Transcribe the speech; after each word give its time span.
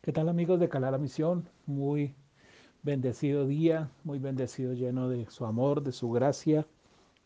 ¿Qué 0.00 0.12
tal 0.12 0.28
amigos 0.28 0.60
de 0.60 0.68
Calar 0.68 0.92
la 0.92 0.98
Misión? 0.98 1.48
Muy 1.66 2.14
bendecido 2.84 3.46
día, 3.46 3.90
muy 4.04 4.20
bendecido 4.20 4.72
lleno 4.72 5.08
de 5.08 5.26
su 5.28 5.44
amor, 5.44 5.82
de 5.82 5.90
su 5.90 6.10
gracia, 6.12 6.66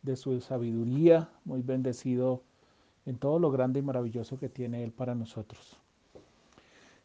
de 0.00 0.16
su 0.16 0.40
sabiduría, 0.40 1.28
muy 1.44 1.60
bendecido 1.60 2.42
en 3.04 3.18
todo 3.18 3.38
lo 3.38 3.50
grande 3.50 3.80
y 3.80 3.82
maravilloso 3.82 4.38
que 4.38 4.48
tiene 4.48 4.82
Él 4.84 4.90
para 4.90 5.14
nosotros. 5.14 5.78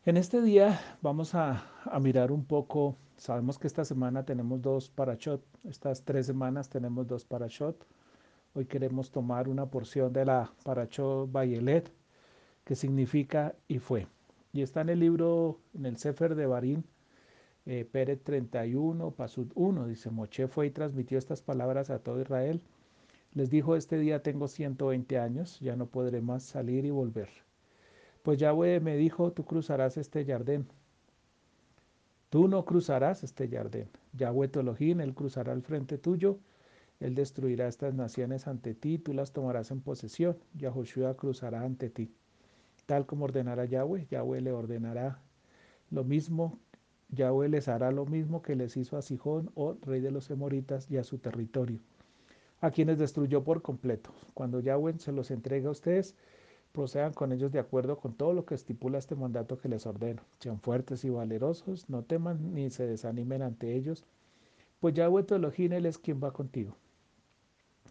En 0.05 0.15
este 0.15 0.41
día 0.41 0.79
vamos 1.01 1.35
a, 1.35 1.69
a 1.83 1.99
mirar 1.99 2.31
un 2.31 2.45
poco, 2.45 2.95
sabemos 3.17 3.59
que 3.59 3.67
esta 3.67 3.83
semana 3.83 4.23
tenemos 4.23 4.61
dos 4.61 4.89
parashot, 4.89 5.43
estas 5.65 6.01
tres 6.03 6.25
semanas 6.25 6.69
tenemos 6.69 7.05
dos 7.07 7.25
parashot. 7.25 7.85
Hoy 8.53 8.65
queremos 8.65 9.11
tomar 9.11 9.49
una 9.49 9.65
porción 9.65 10.13
de 10.13 10.25
la 10.25 10.49
parashot 10.63 11.29
Bayelet, 11.29 11.91
que 12.63 12.75
significa 12.75 13.53
y 13.67 13.79
fue. 13.79 14.07
Y 14.57 14.63
está 14.63 14.81
en 14.81 14.89
el 14.89 15.01
libro, 15.01 15.59
en 15.75 15.85
el 15.85 15.97
Sefer 15.97 16.33
de 16.33 16.47
Barín, 16.47 16.83
eh, 17.67 17.85
Pérez 17.85 18.23
31, 18.23 19.11
Pasud 19.11 19.51
1, 19.53 19.85
dice, 19.85 20.09
Moche 20.09 20.47
fue 20.47 20.65
y 20.65 20.71
transmitió 20.71 21.19
estas 21.19 21.43
palabras 21.43 21.91
a 21.91 21.99
todo 21.99 22.19
Israel. 22.19 22.59
Les 23.35 23.51
dijo, 23.51 23.75
este 23.75 23.99
día 23.99 24.23
tengo 24.23 24.47
120 24.47 25.19
años, 25.19 25.59
ya 25.59 25.75
no 25.75 25.85
podré 25.85 26.21
más 26.21 26.41
salir 26.41 26.85
y 26.85 26.89
volver. 26.89 27.29
Pues 28.23 28.39
Yahweh 28.39 28.79
me 28.79 28.97
dijo, 28.97 29.31
tú 29.31 29.45
cruzarás 29.45 29.95
este 29.95 30.25
jardín. 30.25 30.65
Tú 32.31 32.47
no 32.47 32.65
cruzarás 32.65 33.23
este 33.23 33.47
jardín. 33.47 33.89
Yahweh 34.13 34.49
Elohim, 34.55 35.01
él 35.01 35.13
cruzará 35.13 35.51
al 35.53 35.61
frente 35.61 35.99
tuyo. 35.99 36.39
Él 36.99 37.13
destruirá 37.13 37.67
estas 37.67 37.93
naciones 37.93 38.47
ante 38.47 38.73
ti, 38.73 38.97
tú 38.97 39.13
las 39.13 39.33
tomarás 39.33 39.69
en 39.69 39.81
posesión. 39.81 40.35
Yahushua 40.55 41.15
cruzará 41.15 41.61
ante 41.61 41.91
ti 41.91 42.11
tal 42.87 43.05
como 43.05 43.25
ordenará 43.25 43.65
Yahweh, 43.65 44.07
Yahweh 44.09 44.41
le 44.41 44.51
ordenará 44.51 45.19
lo 45.91 46.03
mismo, 46.03 46.57
Yahweh 47.09 47.49
les 47.49 47.67
hará 47.67 47.91
lo 47.91 48.05
mismo 48.05 48.41
que 48.41 48.55
les 48.55 48.75
hizo 48.77 48.97
a 48.97 49.01
Sijón, 49.01 49.51
o 49.55 49.75
rey 49.81 50.01
de 50.01 50.09
los 50.09 50.31
Emoritas, 50.31 50.89
y 50.89 50.97
a 50.97 51.03
su 51.03 51.19
territorio, 51.19 51.79
a 52.61 52.71
quienes 52.71 52.97
destruyó 52.97 53.43
por 53.43 53.61
completo. 53.61 54.11
Cuando 54.33 54.61
Yahweh 54.61 54.97
se 54.99 55.11
los 55.11 55.31
entregue 55.31 55.67
a 55.67 55.71
ustedes, 55.71 56.15
procedan 56.71 57.13
con 57.13 57.31
ellos 57.33 57.51
de 57.51 57.59
acuerdo 57.59 57.97
con 57.97 58.13
todo 58.13 58.33
lo 58.33 58.45
que 58.45 58.55
estipula 58.55 58.97
este 58.99 59.15
mandato 59.15 59.57
que 59.57 59.69
les 59.69 59.85
ordeno. 59.85 60.21
Sean 60.39 60.59
fuertes 60.59 61.03
y 61.03 61.09
valerosos, 61.09 61.89
no 61.89 62.03
teman 62.03 62.53
ni 62.53 62.69
se 62.69 62.87
desanimen 62.87 63.41
ante 63.41 63.75
ellos, 63.75 64.05
pues 64.79 64.93
Yahweh 64.93 65.23
tu 65.23 65.35
Elohim, 65.35 65.73
Él 65.73 65.85
es 65.85 65.97
quien 65.97 66.23
va 66.23 66.31
contigo. 66.31 66.77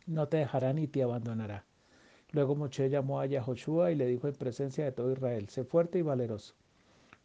No 0.06 0.28
te 0.28 0.38
dejará 0.38 0.72
ni 0.72 0.86
te 0.86 1.02
abandonará. 1.02 1.64
Luego 2.32 2.56
Moche 2.56 2.90
llamó 2.90 3.20
a 3.20 3.26
Yahoshua 3.26 3.92
y 3.92 3.94
le 3.94 4.06
dijo 4.06 4.28
en 4.28 4.34
presencia 4.34 4.84
de 4.84 4.92
todo 4.92 5.12
Israel, 5.12 5.48
sé 5.48 5.64
fuerte 5.64 5.98
y 5.98 6.02
valeroso, 6.02 6.54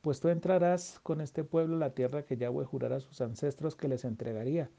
pues 0.01 0.19
tú 0.19 0.29
entrarás 0.29 0.99
con 1.03 1.21
este 1.21 1.43
pueblo 1.43 1.75
a 1.75 1.79
la 1.79 1.93
tierra 1.93 2.23
que 2.23 2.37
Yahweh 2.37 2.65
jurara 2.65 2.97
a 2.97 3.01
sus 3.01 3.21
ancestros 3.21 3.75
que 3.75 3.87
les 3.87 4.05
entregaría. 4.05 4.69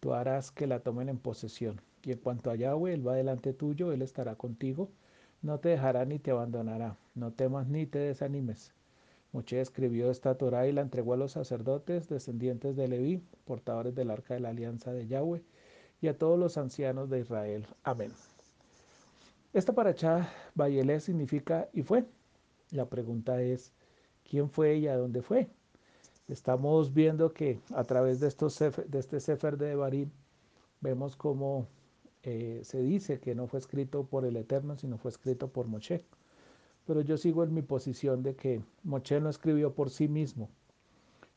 Tú 0.00 0.14
harás 0.14 0.50
que 0.50 0.66
la 0.66 0.80
tomen 0.80 1.08
en 1.08 1.18
posesión. 1.18 1.80
Y 2.04 2.12
en 2.12 2.18
cuanto 2.18 2.50
a 2.50 2.56
Yahweh, 2.56 2.94
Él 2.94 3.06
va 3.06 3.14
delante 3.14 3.52
tuyo, 3.52 3.92
Él 3.92 4.02
estará 4.02 4.34
contigo, 4.34 4.90
no 5.42 5.58
te 5.58 5.70
dejará 5.70 6.04
ni 6.04 6.18
te 6.18 6.30
abandonará, 6.32 6.96
no 7.14 7.32
temas 7.32 7.68
ni 7.68 7.86
te 7.86 7.98
desanimes. 7.98 8.72
Moche 9.32 9.60
escribió 9.60 10.10
esta 10.10 10.36
Torah 10.36 10.66
y 10.66 10.72
la 10.72 10.82
entregó 10.82 11.14
a 11.14 11.16
los 11.16 11.32
sacerdotes, 11.32 12.08
descendientes 12.08 12.76
de 12.76 12.88
Leví, 12.88 13.22
portadores 13.44 13.94
del 13.94 14.10
arca 14.10 14.34
de 14.34 14.40
la 14.40 14.50
alianza 14.50 14.92
de 14.92 15.06
Yahweh, 15.06 15.42
y 16.00 16.08
a 16.08 16.18
todos 16.18 16.38
los 16.38 16.58
ancianos 16.58 17.08
de 17.08 17.20
Israel. 17.20 17.66
Amén. 17.82 18.12
Esta 19.54 19.74
paracha 19.74 20.32
Bayelé 20.54 20.98
significa 20.98 21.68
y 21.74 21.82
fue. 21.82 22.06
La 22.70 22.88
pregunta 22.88 23.42
es, 23.42 23.74
¿quién 24.24 24.48
fue 24.48 24.78
y 24.78 24.88
a 24.88 24.96
dónde 24.96 25.20
fue? 25.20 25.50
Estamos 26.26 26.94
viendo 26.94 27.34
que 27.34 27.60
a 27.74 27.84
través 27.84 28.18
de, 28.18 28.28
estos 28.28 28.58
de 28.58 28.98
este 28.98 29.20
Sefer 29.20 29.58
de 29.58 29.74
Barim 29.74 30.10
vemos 30.80 31.16
cómo 31.16 31.66
eh, 32.22 32.62
se 32.64 32.80
dice 32.80 33.20
que 33.20 33.34
no 33.34 33.46
fue 33.46 33.58
escrito 33.58 34.06
por 34.06 34.24
el 34.24 34.36
Eterno, 34.36 34.74
sino 34.78 34.96
fue 34.96 35.10
escrito 35.10 35.48
por 35.48 35.66
Moshe. 35.66 36.02
Pero 36.86 37.02
yo 37.02 37.18
sigo 37.18 37.44
en 37.44 37.52
mi 37.52 37.60
posición 37.60 38.22
de 38.22 38.34
que 38.34 38.62
Moshe 38.84 39.20
no 39.20 39.28
escribió 39.28 39.74
por 39.74 39.90
sí 39.90 40.08
mismo. 40.08 40.48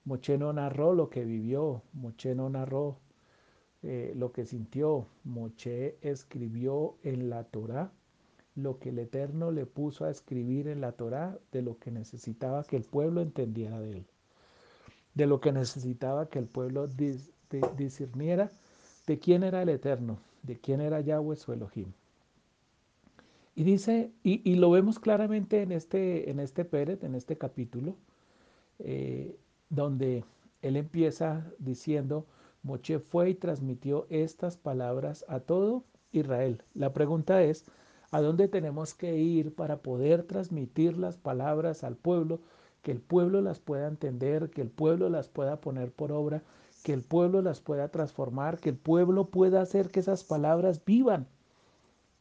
Moshe 0.05 0.37
no 0.37 0.53
narró 0.53 0.93
lo 0.93 1.09
que 1.09 1.25
vivió, 1.25 1.81
Moshe 1.91 2.33
no 2.33 2.49
narró 2.49 2.97
eh, 3.83 4.13
lo 4.15 4.31
que 4.31 4.45
sintió. 4.45 5.05
Moshe 5.25 5.97
escribió 6.01 6.95
en 7.03 7.29
la 7.29 7.43
Torah 7.43 7.91
lo 8.55 8.79
que 8.79 8.89
el 8.89 8.99
Eterno 8.99 9.51
le 9.51 9.65
puso 9.65 10.05
a 10.05 10.11
escribir 10.11 10.67
en 10.67 10.81
la 10.81 10.93
Torá 10.93 11.37
de 11.51 11.61
lo 11.61 11.77
que 11.77 11.91
necesitaba 11.91 12.63
que 12.63 12.77
el 12.77 12.83
pueblo 12.83 13.21
entendiera 13.21 13.79
de 13.79 13.97
él, 13.97 14.05
de 15.13 15.27
lo 15.27 15.41
que 15.41 15.51
necesitaba 15.51 16.29
que 16.29 16.39
el 16.39 16.47
pueblo 16.47 16.87
discerniera 17.77 18.51
de 19.07 19.19
quién 19.19 19.43
era 19.43 19.61
el 19.61 19.69
Eterno, 19.69 20.17
de 20.43 20.57
quién 20.57 20.81
era 20.81 21.01
Yahweh 21.01 21.35
su 21.35 21.53
Elohim. 21.53 21.91
Y 23.55 23.63
dice, 23.63 24.11
y, 24.23 24.55
lo 24.55 24.69
vemos 24.69 24.99
claramente 24.99 25.61
en 25.61 25.71
este, 25.71 26.29
en 26.29 26.41
este 26.41 26.65
Pérez, 26.65 27.03
en 27.03 27.15
este 27.15 27.37
capítulo, 27.37 27.95
eh, 28.79 29.37
donde 29.69 30.25
él 30.61 30.75
empieza 30.75 31.45
diciendo, 31.59 32.25
Moche 32.63 32.99
fue 32.99 33.29
y 33.29 33.35
transmitió 33.35 34.07
estas 34.09 34.57
palabras 34.57 35.23
a 35.29 35.39
todo 35.39 35.85
Israel. 36.11 36.63
La 36.73 36.91
pregunta 36.91 37.43
es, 37.43 37.63
a 38.15 38.21
dónde 38.21 38.47
tenemos 38.47 38.93
que 38.93 39.17
ir 39.17 39.53
para 39.53 39.79
poder 39.79 40.23
transmitir 40.23 40.97
las 40.97 41.17
palabras 41.17 41.83
al 41.83 41.97
pueblo, 41.97 42.39
que 42.81 42.93
el 42.93 43.01
pueblo 43.01 43.41
las 43.41 43.59
pueda 43.59 43.89
entender, 43.89 44.51
que 44.51 44.61
el 44.61 44.69
pueblo 44.69 45.09
las 45.09 45.27
pueda 45.27 45.59
poner 45.59 45.91
por 45.91 46.13
obra, 46.13 46.41
que 46.81 46.93
el 46.93 47.01
pueblo 47.01 47.41
las 47.41 47.59
pueda 47.59 47.89
transformar, 47.89 48.57
que 48.57 48.69
el 48.69 48.77
pueblo 48.77 49.25
pueda 49.25 49.59
hacer 49.59 49.89
que 49.89 49.99
esas 49.99 50.23
palabras 50.23 50.85
vivan 50.85 51.27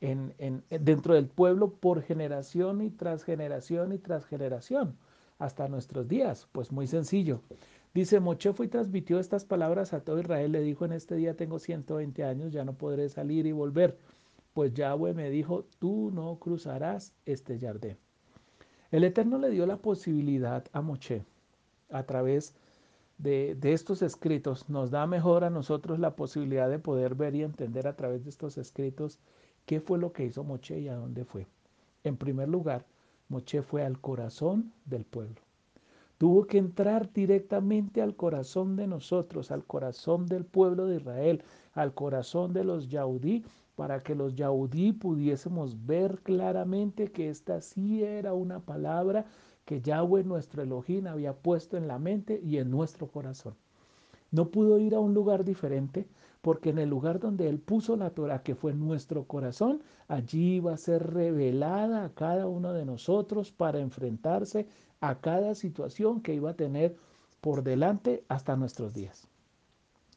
en, 0.01 0.35
dentro 0.69 1.15
del 1.15 1.29
pueblo 1.29 1.71
por 1.71 2.03
generación 2.03 2.83
y 2.83 2.91
tras 2.91 3.23
generación 3.23 3.93
y 3.93 3.99
tras 3.99 4.27
generación 4.27 4.97
hasta 5.39 5.69
nuestros 5.69 6.09
días. 6.09 6.49
Pues 6.51 6.73
muy 6.73 6.89
sencillo. 6.89 7.41
Dice, 7.95 8.19
Moche 8.19 8.53
fue 8.53 8.67
y 8.67 8.69
transmitió 8.69 9.21
estas 9.21 9.45
palabras 9.45 9.93
a 9.93 10.01
todo 10.01 10.19
Israel. 10.19 10.51
Le 10.51 10.61
dijo, 10.63 10.87
en 10.87 10.93
este 10.93 11.15
día 11.15 11.37
tengo 11.37 11.61
120 11.61 12.25
años, 12.25 12.53
ya 12.53 12.65
no 12.65 12.73
podré 12.73 13.09
salir 13.09 13.47
y 13.47 13.53
volver 13.53 13.97
pues 14.55 14.73
Yahweh 14.73 15.13
me 15.13 15.29
dijo, 15.31 15.67
tú 15.79 16.11
no 16.13 16.39
cruzarás 16.39 17.13
este 17.27 17.59
jardín. 17.59 17.99
El 18.91 19.05
Eterno 19.05 19.39
le 19.39 19.51
dio 19.51 19.67
la 19.67 19.77
posibilidad 19.77 20.65
a 20.73 20.81
Moche 20.81 21.25
a 21.91 22.05
través 22.05 22.55
de, 23.19 23.57
de, 23.57 23.73
estos 23.73 24.03
escritos, 24.03 24.69
nos 24.69 24.91
da 24.91 25.07
mejor 25.07 25.45
a 25.45 25.51
nosotros 25.51 25.99
la 25.99 26.17
posibilidad 26.17 26.71
de 26.71 26.79
poder 26.79 27.15
ver 27.15 27.35
y 27.35 27.43
entender 27.43 27.87
a 27.87 27.97
través 27.97 28.25
de 28.25 28.31
estos 28.31 28.57
escritos 28.57 29.19
qué 29.67 29.81
fue 29.81 29.99
lo 29.99 30.13
que 30.13 30.25
hizo 30.25 30.45
Moche 30.45 30.79
y 30.79 30.89
a 30.89 30.95
dónde 30.95 31.25
fue. 31.25 31.47
En 32.05 32.17
primer 32.17 32.49
lugar, 32.49 32.87
Moche 33.29 33.63
fue 33.63 33.85
al 33.85 34.01
corazón 34.01 34.73
del 34.85 35.05
pueblo. 35.05 35.44
Tuvo 36.25 36.47
que 36.47 36.57
entrar 36.57 37.13
directamente 37.13 38.01
al 38.01 38.17
corazón 38.17 38.77
de 38.77 38.87
nosotros, 38.87 39.51
al 39.51 39.63
corazón 39.67 40.25
del 40.25 40.47
pueblo 40.47 40.87
de 40.87 40.97
Israel, 40.97 41.43
al 41.75 41.93
corazón 41.93 42.55
de 42.55 42.65
los 42.65 42.89
yaudí 42.89 43.45
para 43.77 44.01
que 44.01 44.15
los 44.15 44.35
yaudí 44.35 44.95
pudiésemos 44.95 45.85
ver 45.85 46.21
claramente 46.23 47.13
que 47.13 47.29
esta 47.29 47.61
sí 47.61 48.03
era 48.03 48.33
una 48.33 48.61
palabra 48.61 49.27
que 49.67 49.83
Yahweh 49.83 50.25
nuestro 50.25 50.63
Elohim 50.63 51.09
había 51.09 51.35
puesto 51.35 51.77
en 51.77 51.89
la 51.89 51.99
mente 51.99 52.41
y 52.43 52.57
en 52.57 52.71
nuestro 52.71 53.07
corazón. 53.09 53.55
No 54.31 54.49
pudo 54.49 54.79
ir 54.79 54.95
a 54.95 55.01
un 55.01 55.13
lugar 55.13 55.45
diferente 55.45 56.09
porque 56.45 56.69
en 56.69 56.79
el 56.79 56.91
lugar 56.91 57.21
donde 57.21 57.49
Él 57.49 57.59
puso 57.59 57.97
la 57.97 58.11
Torah, 58.11 58.43
que 58.43 58.55
fue 58.55 58.75
nuestro 58.75 59.25
corazón, 59.25 59.83
allí 60.09 60.57
iba 60.57 60.75
a 60.75 60.77
ser 60.77 61.15
revelada 61.15 62.05
a 62.05 62.11
cada 62.11 62.47
uno 62.47 62.75
de 62.75 62.85
nosotros 62.85 63.51
para 63.51 63.81
enfrentarse 63.81 64.69
a 65.01 65.23
cada 65.23 65.55
situación 65.55 66.21
que 66.21 66.35
iba 66.35 66.51
a 66.51 66.57
tener 66.57 66.97
por 67.41 67.63
delante 67.63 68.25
hasta 68.29 68.57
nuestros 68.57 68.93
días. 68.93 69.27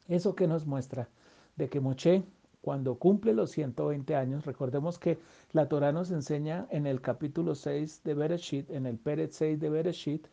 Eso 0.06 0.34
que 0.34 0.46
nos 0.46 0.66
muestra 0.66 1.08
de 1.56 1.70
que 1.70 1.80
Moche 1.80 2.22
cuando 2.60 2.96
cumple 2.96 3.32
los 3.32 3.50
120 3.52 4.14
años, 4.14 4.44
recordemos 4.44 4.98
que 4.98 5.18
la 5.52 5.66
Torah 5.66 5.92
nos 5.92 6.10
enseña 6.10 6.66
en 6.68 6.86
el 6.86 7.00
capítulo 7.00 7.54
6 7.54 8.02
de 8.04 8.12
Bereshit, 8.12 8.70
en 8.70 8.84
el 8.84 8.98
Pérez 8.98 9.30
6 9.32 9.58
de 9.60 9.70
Bereshit, 9.70 10.26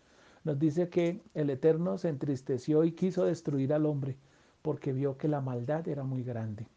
nos 0.43 0.59
dice 0.59 0.89
que 0.89 1.21
el 1.33 1.49
Eterno 1.49 1.97
se 1.97 2.09
entristeció 2.09 2.83
y 2.83 2.91
quiso 2.91 3.23
destruir 3.23 3.71
al 3.71 3.85
hombre 3.85 4.17
porque 4.65 4.91
vio 4.91 5.17
que 5.17 5.27
la 5.27 5.41
maldad 5.41 5.87
era 5.87 6.03
muy 6.03 6.23
grande. 6.23 6.67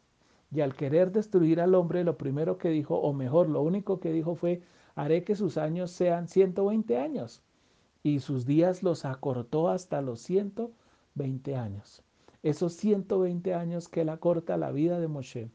Y 0.53 0.61
al 0.61 0.75
querer 0.75 1.11
destruir 1.11 1.59
al 1.61 1.75
hombre, 1.75 2.05
lo 2.05 2.19
primero 2.19 2.59
que 2.59 2.69
dijo, 2.69 2.97
o 2.97 3.13
mejor, 3.15 3.49
lo 3.49 3.63
único 3.63 3.99
que 3.99 4.13
dijo 4.13 4.35
fue, 4.35 4.61
haré 4.95 5.25
que 5.25 5.35
sus 5.35 5.57
años 5.57 5.91
sean 5.91 6.29
120 6.29 6.99
años. 6.99 7.43
Y 8.03 8.21
sus 8.21 8.45
días 8.45 8.83
los 8.83 9.07
acortó 9.07 9.71
hasta 9.71 10.03
los 10.03 10.21
120 10.21 11.57
años 11.57 12.03
esos 12.43 12.75
120 12.75 13.55
años 13.55 13.89
que 13.89 14.03
él 14.03 14.09
acorta 14.09 14.57
la 14.57 14.71
vida 14.71 15.01
de 15.01 15.09
Moshe, 15.09 15.51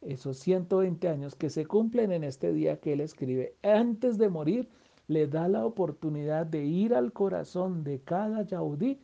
esos 0.00 0.38
120 0.38 1.08
años 1.08 1.34
que 1.34 1.50
se 1.50 1.66
cumplen 1.66 2.10
en 2.12 2.24
este 2.24 2.52
día 2.52 2.80
que 2.80 2.94
él 2.94 3.00
escribe, 3.00 3.54
antes 3.62 4.16
de 4.16 4.28
morir, 4.28 4.68
le 5.08 5.26
da 5.26 5.48
la 5.48 5.66
oportunidad 5.66 6.46
de 6.46 6.64
ir 6.64 6.94
al 6.94 7.12
corazón 7.12 7.84
de 7.84 8.00
cada 8.00 8.42
yaudí 8.42 8.98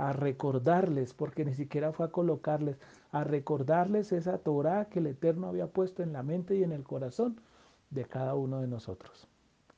a 0.00 0.14
recordarles, 0.14 1.12
porque 1.12 1.44
ni 1.44 1.52
siquiera 1.52 1.92
fue 1.92 2.06
a 2.06 2.10
colocarles, 2.10 2.78
a 3.12 3.22
recordarles 3.22 4.12
esa 4.12 4.38
Torah 4.38 4.86
que 4.86 4.98
el 4.98 5.06
Eterno 5.06 5.46
había 5.46 5.66
puesto 5.66 6.02
en 6.02 6.14
la 6.14 6.22
mente 6.22 6.56
y 6.56 6.62
en 6.62 6.72
el 6.72 6.84
corazón 6.84 7.38
de 7.90 8.06
cada 8.06 8.34
uno 8.34 8.62
de 8.62 8.66
nosotros. 8.66 9.28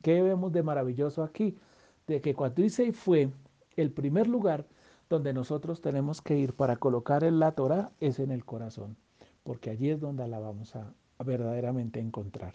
¿Qué 0.00 0.22
vemos 0.22 0.52
de 0.52 0.62
maravilloso 0.62 1.24
aquí? 1.24 1.58
De 2.06 2.20
que 2.20 2.36
cuando 2.36 2.62
dice 2.62 2.92
fue 2.92 3.30
el 3.76 3.90
primer 3.90 4.28
lugar 4.28 4.64
donde 5.10 5.32
nosotros 5.32 5.80
tenemos 5.80 6.22
que 6.22 6.38
ir 6.38 6.54
para 6.54 6.76
colocar 6.76 7.24
la 7.24 7.52
Torah 7.52 7.90
es 7.98 8.20
en 8.20 8.30
el 8.30 8.44
corazón, 8.44 8.96
porque 9.42 9.70
allí 9.70 9.90
es 9.90 9.98
donde 9.98 10.28
la 10.28 10.38
vamos 10.38 10.76
a, 10.76 10.94
verdaderamente 11.24 11.98
encontrar. 11.98 12.54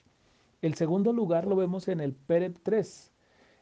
El 0.61 0.75
segundo 0.75 1.11
lugar 1.11 1.45
lo 1.45 1.57
vemos 1.57 1.89
en 1.89 1.99
el 1.99 2.13
Peret 2.13 2.59
3. 2.63 3.11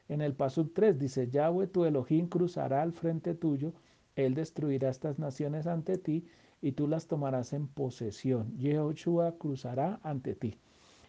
En 0.10 0.22
el 0.22 0.36
Pasuk 0.36 0.74
3 0.76 1.00
dice, 1.00 1.28
Yahweh 1.28 1.68
tu 1.68 1.86
Elohim 1.86 2.28
cruzará 2.28 2.84
al 2.84 2.94
frente 2.94 3.34
tuyo 3.34 3.74
él 4.16 4.34
destruirá 4.34 4.90
estas 4.90 5.20
naciones 5.20 5.68
ante 5.68 5.98
ti 5.98 6.26
y 6.62 6.72
tú 6.72 6.88
las 6.88 7.08
tomarás 7.08 7.54
en 7.54 7.68
posesión. 7.68 8.58
Yehoshua 8.58 9.38
cruzará 9.38 10.00
ante 10.04 10.36
ti. 10.36 10.58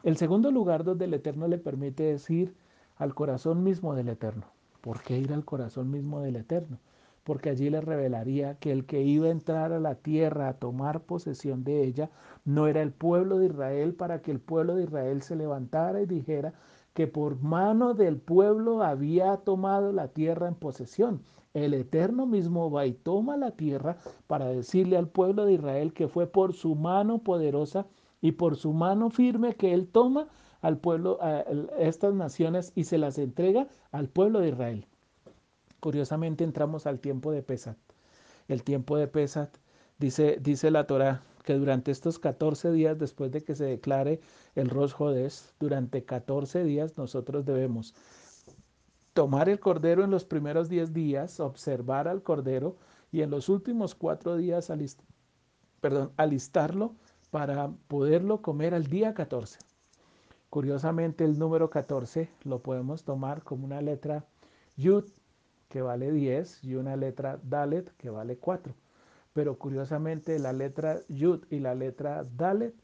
El 0.02 0.16
segundo 0.16 0.50
lugar 0.50 0.84
donde 0.84 1.06
el 1.06 1.14
Eterno 1.14 1.48
le 1.48 1.58
permite 1.58 2.12
es 2.12 2.28
ir 2.30 2.54
al 2.96 3.14
corazón 3.14 3.62
mismo 3.62 3.94
del 3.94 4.08
Eterno. 4.08 4.46
¿Por 4.80 5.02
qué 5.02 5.18
ir 5.18 5.32
al 5.32 5.44
corazón 5.44 5.90
mismo 5.90 6.20
del 6.20 6.36
Eterno? 6.36 6.78
Porque 7.24 7.50
allí 7.50 7.70
le 7.70 7.80
revelaría 7.80 8.54
que 8.58 8.70
el 8.70 8.86
que 8.86 9.02
iba 9.02 9.26
a 9.26 9.32
entrar 9.32 9.72
a 9.72 9.80
la 9.80 9.96
tierra 9.96 10.48
a 10.48 10.54
tomar 10.54 11.00
posesión 11.00 11.64
de 11.64 11.82
ella 11.82 12.10
no 12.44 12.68
era 12.68 12.82
el 12.82 12.92
pueblo 12.92 13.38
de 13.38 13.46
Israel 13.46 13.94
para 13.94 14.22
que 14.22 14.30
el 14.30 14.38
pueblo 14.38 14.76
de 14.76 14.84
Israel 14.84 15.22
se 15.22 15.34
levantara 15.34 16.00
y 16.00 16.06
dijera 16.06 16.54
que 16.94 17.06
por 17.06 17.42
mano 17.42 17.94
del 17.94 18.16
pueblo 18.16 18.82
había 18.82 19.36
tomado 19.38 19.92
la 19.92 20.08
tierra 20.08 20.48
en 20.48 20.54
posesión, 20.54 21.20
el 21.64 21.74
Eterno 21.74 22.26
mismo 22.26 22.70
va 22.70 22.86
y 22.86 22.92
toma 22.92 23.36
la 23.36 23.52
tierra 23.52 23.96
para 24.26 24.46
decirle 24.48 24.96
al 24.96 25.08
pueblo 25.08 25.46
de 25.46 25.54
Israel 25.54 25.92
que 25.92 26.08
fue 26.08 26.26
por 26.26 26.52
su 26.52 26.74
mano 26.74 27.18
poderosa 27.18 27.86
y 28.20 28.32
por 28.32 28.56
su 28.56 28.72
mano 28.72 29.10
firme 29.10 29.54
que 29.54 29.72
él 29.72 29.88
toma 29.88 30.28
al 30.60 30.78
pueblo, 30.78 31.18
a 31.22 31.44
estas 31.78 32.14
naciones 32.14 32.72
y 32.74 32.84
se 32.84 32.98
las 32.98 33.18
entrega 33.18 33.68
al 33.90 34.08
pueblo 34.08 34.40
de 34.40 34.48
Israel. 34.48 34.86
Curiosamente 35.80 36.44
entramos 36.44 36.86
al 36.86 37.00
tiempo 37.00 37.32
de 37.32 37.42
Pesat. 37.42 37.78
El 38.48 38.62
tiempo 38.62 38.96
de 38.96 39.06
Pesat, 39.06 39.56
dice, 39.98 40.38
dice 40.40 40.70
la 40.70 40.86
Torah, 40.86 41.22
que 41.44 41.54
durante 41.54 41.90
estos 41.90 42.18
14 42.18 42.72
días 42.72 42.98
después 42.98 43.30
de 43.30 43.42
que 43.42 43.54
se 43.54 43.64
declare 43.64 44.20
el 44.56 44.68
Rosh 44.68 44.92
Jodés, 44.92 45.54
durante 45.60 46.04
14 46.04 46.64
días 46.64 46.98
nosotros 46.98 47.46
debemos 47.46 47.94
tomar 49.16 49.48
el 49.48 49.58
cordero 49.58 50.04
en 50.04 50.10
los 50.10 50.26
primeros 50.26 50.68
10 50.68 50.92
días, 50.92 51.40
observar 51.40 52.06
al 52.06 52.22
cordero 52.22 52.76
y 53.10 53.22
en 53.22 53.30
los 53.30 53.48
últimos 53.48 53.94
cuatro 53.94 54.36
días 54.36 54.70
perdón, 55.80 56.12
alistarlo 56.18 56.94
para 57.30 57.70
poderlo 57.88 58.42
comer 58.42 58.74
al 58.74 58.88
día 58.88 59.14
14. 59.14 59.58
Curiosamente 60.50 61.24
el 61.24 61.38
número 61.38 61.70
14 61.70 62.28
lo 62.44 62.58
podemos 62.58 63.04
tomar 63.04 63.42
como 63.42 63.64
una 63.64 63.80
letra 63.80 64.26
Yud 64.76 65.04
que 65.70 65.80
vale 65.80 66.12
10 66.12 66.62
y 66.64 66.74
una 66.74 66.94
letra 66.94 67.40
Dalet 67.42 67.96
que 67.96 68.10
vale 68.10 68.36
4. 68.36 68.74
Pero 69.32 69.56
curiosamente 69.56 70.38
la 70.38 70.52
letra 70.52 71.00
Yud 71.08 71.46
y 71.48 71.60
la 71.60 71.74
letra 71.74 72.22
Dalet 72.36 72.74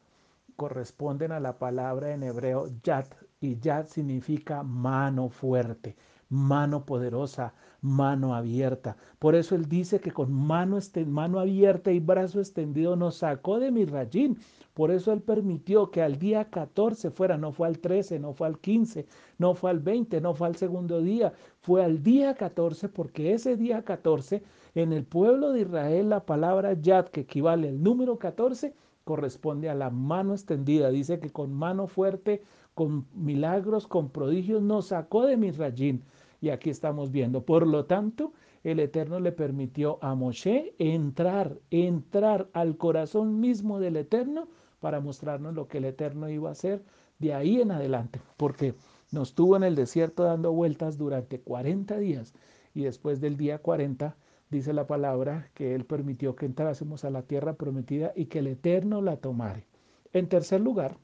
corresponden 0.57 1.31
a 1.31 1.41
la 1.41 1.59
palabra 1.59 2.15
en 2.15 2.23
hebreo 2.23 2.69
Yat 2.83 3.15
y 3.39 3.59
Yat 3.59 3.89
significa 3.89 4.63
mano 4.63 5.29
fuerte 5.29 5.95
mano 6.33 6.87
poderosa, 6.87 7.53
mano 7.83 8.35
abierta. 8.35 8.97
Por 9.19 9.35
eso 9.35 9.55
él 9.55 9.69
dice 9.69 10.01
que 10.01 10.11
con 10.11 10.33
mano, 10.33 10.79
mano 11.07 11.39
abierta 11.39 11.93
y 11.93 12.01
brazo 12.01 12.41
extendido 12.41 12.97
nos 12.97 13.17
sacó 13.17 13.59
de 13.59 13.71
mi 13.71 13.85
rayín. 13.85 14.39
Por 14.73 14.91
eso 14.91 15.13
él 15.13 15.21
permitió 15.21 15.91
que 15.91 16.01
al 16.01 16.19
día 16.19 16.47
14 16.49 17.11
fuera, 17.11 17.37
no 17.37 17.53
fue 17.53 17.69
al 17.69 17.79
13, 17.79 18.19
no 18.19 18.33
fue 18.33 18.47
al 18.47 18.59
15, 18.59 19.07
no 19.37 19.55
fue 19.55 19.71
al 19.71 19.81
20, 19.81 20.23
no 20.23 20.35
fue 20.35 20.49
al 20.49 20.57
segundo 20.57 21.03
día, 21.03 21.35
fue 21.61 21.85
al 21.85 22.03
día 22.03 22.35
14 22.35 22.89
porque 22.89 23.35
ese 23.35 23.57
día 23.59 23.85
14 23.85 24.43
en 24.75 24.95
el 24.95 25.05
pueblo 25.05 25.53
de 25.53 25.61
Israel 25.61 26.09
la 26.09 26.25
palabra 26.25 26.73
yad 26.73 27.09
que 27.09 27.21
equivale 27.21 27.69
al 27.69 27.83
número 27.83 28.19
14 28.19 28.75
corresponde 29.05 29.69
a 29.69 29.75
la 29.75 29.91
mano 29.91 30.33
extendida. 30.33 30.91
Dice 30.91 31.21
que 31.21 31.31
con 31.31 31.53
mano 31.53 31.87
fuerte, 31.87 32.43
con 32.75 33.07
milagros, 33.15 33.87
con 33.87 34.09
prodigios 34.09 34.63
nos 34.63 34.87
sacó 34.87 35.27
de 35.27 35.37
mi 35.37 35.51
rayín. 35.51 36.05
Y 36.43 36.51
aquí 36.51 36.71
estamos 36.71 37.13
viendo. 37.13 37.47
Por 37.47 37.67
lo 37.69 37.87
tanto, 37.87 38.33
el 38.65 38.81
Eterno 38.81 39.21
le 39.21 39.31
permitió 39.31 39.99
a 40.03 40.17
Moshe 40.17 40.75
entrar, 40.79 41.57
entrar 41.71 42.49
al 42.53 42.77
corazón 42.77 43.41
mismo 43.41 43.79
del 43.79 43.97
Eterno 43.97 44.49
para 44.81 44.99
mostrarnos 44.99 45.55
lo 45.55 45.69
que 45.69 45.79
el 45.79 45.85
Eterno 45.85 46.29
iba 46.29 46.49
a 46.49 46.53
hacer 46.53 46.83
de 47.21 47.33
ahí 47.33 47.61
en 47.61 47.71
adelante. 47.71 48.21
Porque 48.37 48.75
nos 49.13 49.35
tuvo 49.35 49.57
en 49.57 49.63
el 49.63 49.77
desierto 49.77 50.25
dando 50.25 50.53
vueltas 50.53 50.99
durante 50.99 51.41
40 51.41 51.97
días 51.99 52.35
y 52.75 52.83
después 52.83 53.21
del 53.21 53.37
día 53.37 53.59
40 53.59 54.17
dice 54.51 54.73
la 54.73 54.89
palabra 54.89 55.49
que 55.55 55.77
Él 55.77 55.85
permitió 55.85 56.35
que 56.35 56.47
entrásemos 56.47 57.05
a 57.05 57.11
la 57.11 57.23
tierra 57.23 57.55
prometida 57.55 58.13
y 58.17 58.27
que 58.27 58.41
el 58.41 58.49
Eterno 58.49 59.01
la 59.01 59.17
tomare. 59.17 59.69
En 60.13 60.29
tercer 60.29 60.61
lugar, 60.61 60.97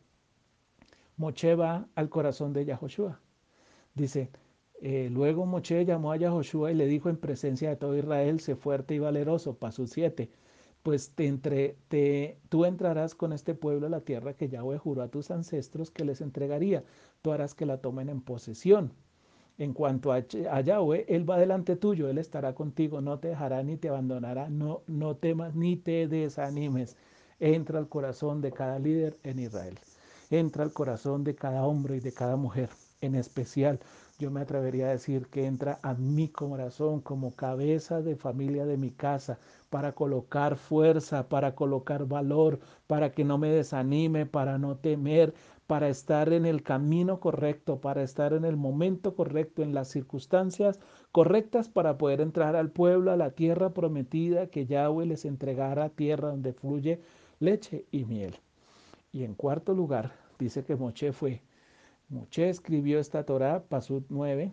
Moche 1.16 1.54
va 1.54 1.86
al 1.94 2.08
corazón 2.08 2.52
de 2.52 2.64
Yahoshua. 2.64 3.20
Dice, 3.94 4.30
eh, 4.80 5.08
luego 5.10 5.44
Moche 5.44 5.84
llamó 5.84 6.12
a 6.12 6.16
Yahoshua 6.16 6.70
y 6.70 6.74
le 6.74 6.86
dijo 6.86 7.08
en 7.08 7.16
presencia 7.16 7.68
de 7.70 7.76
todo 7.76 7.96
Israel, 7.96 8.40
sé 8.40 8.54
fuerte 8.54 8.94
y 8.94 8.98
valeroso, 9.00 9.56
paso 9.58 9.86
7, 9.86 10.30
pues 10.82 11.10
te 11.10 11.26
entre, 11.26 11.76
te, 11.88 12.38
tú 12.48 12.64
entrarás 12.64 13.14
con 13.14 13.32
este 13.32 13.54
pueblo 13.54 13.88
a 13.88 13.90
la 13.90 14.00
tierra 14.02 14.34
que 14.34 14.48
Yahweh 14.48 14.78
juró 14.78 15.02
a 15.02 15.08
tus 15.08 15.30
ancestros 15.30 15.90
que 15.90 16.04
les 16.04 16.20
entregaría, 16.20 16.84
tú 17.22 17.32
harás 17.32 17.54
que 17.54 17.66
la 17.66 17.78
tomen 17.78 18.08
en 18.08 18.20
posesión. 18.20 18.92
En 19.58 19.72
cuanto 19.72 20.12
a, 20.12 20.24
a, 20.50 20.60
Yahweh, 20.60 21.04
Él 21.08 21.28
va 21.28 21.36
delante 21.38 21.74
tuyo, 21.74 22.08
Él 22.08 22.18
estará 22.18 22.54
contigo, 22.54 23.00
no 23.00 23.18
te 23.18 23.28
dejará 23.28 23.62
ni 23.64 23.76
te 23.76 23.88
abandonará, 23.88 24.48
no, 24.48 24.82
no 24.86 25.16
temas 25.16 25.56
ni 25.56 25.76
te 25.76 26.06
desanimes. 26.06 26.96
Entra 27.40 27.80
al 27.80 27.88
corazón 27.88 28.40
de 28.40 28.52
cada 28.52 28.78
líder 28.78 29.18
en 29.24 29.40
Israel, 29.40 29.76
entra 30.30 30.62
al 30.62 30.72
corazón 30.72 31.24
de 31.24 31.34
cada 31.34 31.64
hombre 31.64 31.96
y 31.96 32.00
de 32.00 32.12
cada 32.12 32.36
mujer, 32.36 32.70
en 33.00 33.16
especial 33.16 33.80
yo 34.18 34.32
me 34.32 34.40
atrevería 34.40 34.86
a 34.86 34.90
decir 34.90 35.28
que 35.28 35.46
entra 35.46 35.78
a 35.82 35.94
mi 35.94 36.28
corazón 36.28 37.00
como 37.00 37.36
cabeza 37.36 38.02
de 38.02 38.16
familia 38.16 38.66
de 38.66 38.76
mi 38.76 38.90
casa 38.90 39.38
para 39.70 39.92
colocar 39.92 40.56
fuerza, 40.56 41.28
para 41.28 41.54
colocar 41.54 42.04
valor, 42.06 42.58
para 42.88 43.12
que 43.12 43.24
no 43.24 43.38
me 43.38 43.48
desanime, 43.48 44.26
para 44.26 44.58
no 44.58 44.76
temer, 44.76 45.34
para 45.68 45.88
estar 45.88 46.32
en 46.32 46.46
el 46.46 46.64
camino 46.64 47.20
correcto, 47.20 47.80
para 47.80 48.02
estar 48.02 48.32
en 48.32 48.44
el 48.44 48.56
momento 48.56 49.14
correcto, 49.14 49.62
en 49.62 49.72
las 49.72 49.86
circunstancias 49.86 50.80
correctas 51.12 51.68
para 51.68 51.96
poder 51.96 52.20
entrar 52.20 52.56
al 52.56 52.72
pueblo, 52.72 53.12
a 53.12 53.16
la 53.16 53.30
tierra 53.30 53.72
prometida 53.72 54.48
que 54.48 54.66
Yahweh 54.66 55.06
les 55.06 55.26
entregara, 55.26 55.90
tierra 55.90 56.30
donde 56.30 56.52
fluye 56.54 57.00
leche 57.38 57.86
y 57.92 58.04
miel. 58.04 58.34
Y 59.12 59.22
en 59.22 59.34
cuarto 59.34 59.74
lugar, 59.74 60.12
dice 60.40 60.64
que 60.64 60.74
Moche 60.74 61.12
fue 61.12 61.42
Moche 62.10 62.48
escribió 62.48 63.00
esta 63.00 63.24
Torah, 63.24 63.64
Pasut 63.68 64.06
9, 64.08 64.50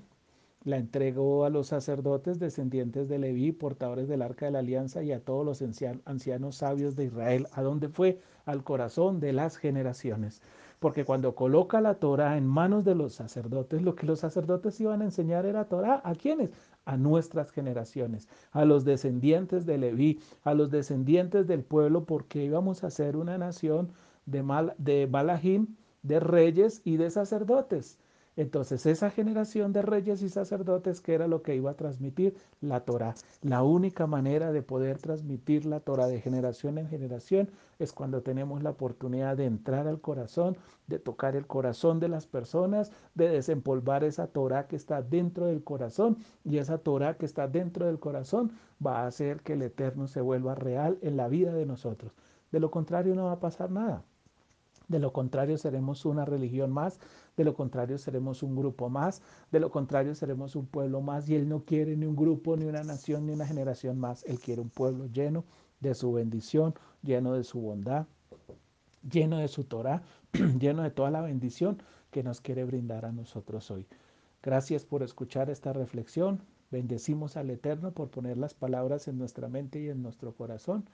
la 0.66 0.76
entregó 0.76 1.46
a 1.46 1.50
los 1.50 1.68
sacerdotes 1.68 2.38
descendientes 2.38 3.08
de 3.08 3.18
Leví, 3.18 3.54
portadores 3.54 4.10
del 4.10 4.24
arca 4.24 4.48
de 4.48 4.52
la 4.52 4.60
alianza, 4.60 5.04
y 5.04 5.14
a 5.14 5.24
todos 5.24 5.46
los 5.46 5.64
ancianos 6.04 6.56
sabios 6.58 6.98
de 6.98 7.06
Israel. 7.06 7.48
¿A 7.54 7.62
dónde 7.62 7.88
fue? 7.88 8.20
Al 8.44 8.66
corazón 8.66 9.22
de 9.22 9.32
las 9.32 9.56
generaciones. 9.56 10.42
Porque 10.80 11.06
cuando 11.06 11.34
coloca 11.34 11.80
la 11.80 11.94
Torah 11.96 12.36
en 12.36 12.46
manos 12.46 12.84
de 12.84 12.96
los 12.96 13.14
sacerdotes, 13.14 13.82
lo 13.84 13.96
que 13.96 14.06
los 14.06 14.20
sacerdotes 14.20 14.82
iban 14.82 15.02
a 15.02 15.06
enseñar 15.06 15.46
era 15.46 15.70
Torah. 15.70 16.02
¿A 16.04 16.14
quiénes? 16.14 16.50
A 16.84 16.98
nuestras 16.98 17.52
generaciones, 17.52 18.28
a 18.52 18.66
los 18.66 18.84
descendientes 18.84 19.66
de 19.66 19.78
Leví, 19.78 20.20
a 20.44 20.54
los 20.54 20.72
descendientes 20.72 21.48
del 21.48 21.64
pueblo, 21.64 22.04
porque 22.04 22.44
íbamos 22.44 22.84
a 22.84 22.90
ser 22.90 23.16
una 23.16 23.38
nación 23.38 23.94
de, 24.26 24.44
Mal, 24.44 24.74
de 24.78 25.06
Balahim, 25.06 25.68
de 26.06 26.20
reyes 26.20 26.82
y 26.84 26.98
de 26.98 27.10
sacerdotes. 27.10 27.98
Entonces 28.38 28.86
esa 28.86 29.10
generación 29.12 29.72
de 29.72 29.82
reyes 29.82 30.22
y 30.22 30.30
sacerdotes 30.30 31.00
que 31.00 31.14
era 31.14 31.28
lo 31.28 31.42
que 31.42 31.56
iba 31.56 31.72
a 31.72 31.78
transmitir 31.78 32.36
la 32.60 32.82
Torah. 32.82 33.16
La 33.42 33.64
única 33.64 34.08
manera 34.08 34.52
de 34.52 34.62
poder 34.62 34.98
transmitir 34.98 35.66
la 35.66 35.80
Torah 35.80 36.08
de 36.08 36.20
generación 36.20 36.78
en 36.78 36.90
generación 36.90 37.50
es 37.80 37.94
cuando 37.94 38.22
tenemos 38.24 38.62
la 38.62 38.72
oportunidad 38.72 39.38
de 39.38 39.46
entrar 39.46 39.88
al 39.88 40.02
corazón, 40.02 40.58
de 40.88 41.00
tocar 41.00 41.38
el 41.38 41.48
corazón 41.48 42.02
de 42.02 42.10
las 42.10 42.28
personas, 42.28 42.92
de 43.14 43.30
desempolvar 43.30 44.04
esa 44.04 44.28
Torah 44.28 44.68
que 44.68 44.76
está 44.76 45.02
dentro 45.02 45.48
del 45.48 45.64
corazón 45.64 46.18
y 46.44 46.58
esa 46.58 46.78
Torah 46.78 47.16
que 47.16 47.26
está 47.26 47.48
dentro 47.48 47.86
del 47.86 48.00
corazón 48.00 48.52
va 48.86 49.04
a 49.04 49.08
hacer 49.08 49.42
que 49.42 49.54
el 49.54 49.62
Eterno 49.62 50.08
se 50.08 50.20
vuelva 50.20 50.56
real 50.56 50.98
en 51.02 51.16
la 51.16 51.30
vida 51.30 51.54
de 51.54 51.66
nosotros. 51.66 52.12
De 52.52 52.60
lo 52.60 52.70
contrario 52.70 53.16
no 53.16 53.26
va 53.26 53.34
a 53.34 53.40
pasar 53.40 53.72
nada. 53.72 54.04
De 54.88 55.00
lo 55.00 55.12
contrario 55.14 55.58
seremos 55.58 56.06
una 56.06 56.26
religión 56.26 56.72
más, 56.72 57.00
de 57.38 57.44
lo 57.44 57.54
contrario 57.56 57.98
seremos 57.98 58.44
un 58.44 58.56
grupo 58.56 58.90
más, 58.90 59.22
de 59.52 59.60
lo 59.60 59.72
contrario 59.72 60.16
seremos 60.16 60.56
un 60.56 60.68
pueblo 60.68 61.02
más 61.02 61.28
y 61.28 61.36
Él 61.36 61.50
no 61.50 61.66
quiere 61.66 61.98
ni 61.98 62.06
un 62.06 62.16
grupo, 62.16 62.56
ni 62.56 62.66
una 62.66 62.84
nación, 62.84 63.26
ni 63.26 63.34
una 63.34 63.48
generación 63.48 64.00
más. 64.00 64.24
Él 64.26 64.40
quiere 64.40 64.62
un 64.62 64.70
pueblo 64.70 65.08
lleno 65.08 65.44
de 65.80 65.96
su 65.96 66.14
bendición, 66.14 66.74
lleno 67.04 67.34
de 67.34 67.44
su 67.44 67.60
bondad, 67.60 68.08
lleno 69.10 69.38
de 69.38 69.48
su 69.48 69.64
Torah, 69.64 70.04
lleno 70.60 70.84
de 70.84 70.92
toda 70.92 71.12
la 71.12 71.22
bendición 71.22 71.82
que 72.12 72.24
nos 72.24 72.42
quiere 72.42 72.64
brindar 72.64 73.06
a 73.06 73.12
nosotros 73.12 73.70
hoy. 73.72 73.88
Gracias 74.42 74.86
por 74.86 75.04
escuchar 75.04 75.50
esta 75.50 75.74
reflexión. 75.74 76.42
Bendecimos 76.72 77.38
al 77.38 77.50
Eterno 77.50 77.92
por 77.92 78.10
poner 78.10 78.38
las 78.38 78.54
palabras 78.54 79.08
en 79.08 79.18
nuestra 79.18 79.48
mente 79.48 79.80
y 79.80 79.90
en 79.90 80.02
nuestro 80.02 80.34
corazón. 80.34 80.86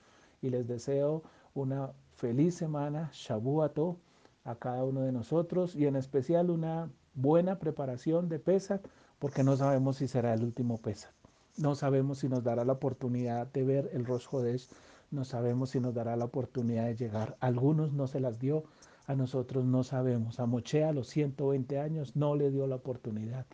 Y 0.42 0.50
les 0.50 0.66
deseo 0.66 1.22
una 1.54 1.92
feliz 2.16 2.56
semana, 2.56 3.10
Shabuato, 3.14 3.96
a 4.44 4.56
cada 4.56 4.84
uno 4.84 5.00
de 5.00 5.12
nosotros 5.12 5.74
y 5.74 5.86
en 5.86 5.96
especial 5.96 6.50
una 6.50 6.90
buena 7.14 7.58
preparación 7.58 8.28
de 8.28 8.38
pesa, 8.38 8.80
porque 9.18 9.44
no 9.44 9.56
sabemos 9.56 9.96
si 9.96 10.08
será 10.08 10.34
el 10.34 10.42
último 10.42 10.78
pesa. 10.78 11.12
No 11.56 11.74
sabemos 11.74 12.18
si 12.18 12.28
nos 12.28 12.42
dará 12.42 12.64
la 12.64 12.72
oportunidad 12.72 13.46
de 13.46 13.62
ver 13.62 13.90
el 13.92 14.04
Rosh 14.04 14.26
Hodesh, 14.30 14.68
no 15.10 15.24
sabemos 15.24 15.70
si 15.70 15.80
nos 15.80 15.94
dará 15.94 16.16
la 16.16 16.24
oportunidad 16.24 16.86
de 16.86 16.96
llegar. 16.96 17.36
algunos 17.40 17.92
no 17.92 18.06
se 18.06 18.20
las 18.20 18.38
dio, 18.38 18.64
a 19.06 19.14
nosotros 19.14 19.64
no 19.64 19.84
sabemos. 19.84 20.40
A 20.40 20.46
Moche 20.46 20.84
a 20.84 20.92
los 20.92 21.08
120 21.08 21.78
años 21.78 22.16
no 22.16 22.34
le 22.34 22.50
dio 22.50 22.66
la 22.66 22.76
oportunidad. 22.76 23.46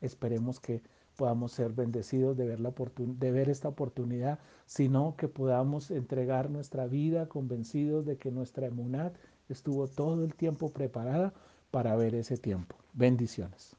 Esperemos 0.00 0.60
que 0.60 0.82
podamos 1.16 1.52
ser 1.52 1.72
bendecidos 1.72 2.36
de 2.36 2.46
ver, 2.46 2.60
la 2.60 2.72
de 2.96 3.30
ver 3.30 3.48
esta 3.48 3.68
oportunidad, 3.68 4.38
sino 4.66 5.16
que 5.16 5.28
podamos 5.28 5.90
entregar 5.90 6.50
nuestra 6.50 6.86
vida 6.86 7.28
convencidos 7.28 8.04
de 8.06 8.16
que 8.16 8.30
nuestra 8.30 8.66
emunat 8.66 9.16
estuvo 9.48 9.88
todo 9.88 10.24
el 10.24 10.34
tiempo 10.34 10.70
preparada 10.72 11.32
para 11.70 11.96
ver 11.96 12.14
ese 12.14 12.36
tiempo. 12.36 12.76
Bendiciones. 12.92 13.76